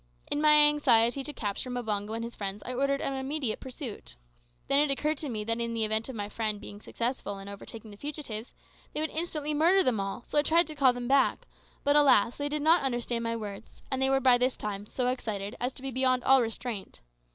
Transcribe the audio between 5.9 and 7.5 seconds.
of my men being successful in